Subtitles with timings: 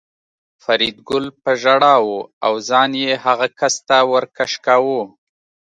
[0.63, 2.09] فریدګل په ژړا و
[2.45, 5.01] او ځان یې هغه کس ته ور کش کاوه